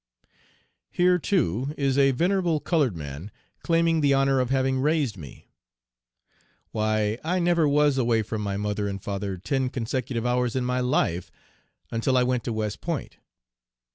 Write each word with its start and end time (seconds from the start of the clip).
Here, 0.89 1.19
too, 1.19 1.75
is 1.77 1.95
a 1.95 2.09
venerable 2.09 2.59
colored 2.59 2.97
man 2.97 3.29
claiming 3.63 4.01
the 4.01 4.15
honor 4.15 4.39
of 4.39 4.49
having 4.49 4.79
raised 4.79 5.15
me. 5.15 5.51
Why, 6.71 7.19
I 7.23 7.37
never 7.37 7.67
was 7.67 7.99
away 7.99 8.23
from 8.23 8.41
my 8.41 8.57
mother 8.57 8.87
and 8.87 8.99
father 8.99 9.37
ten 9.37 9.69
consecutive 9.69 10.25
hours 10.25 10.55
in 10.55 10.65
my 10.65 10.79
life 10.79 11.31
until 11.91 12.17
I 12.17 12.23
went 12.23 12.43
to 12.45 12.51
West 12.51 12.81
Point. 12.81 13.17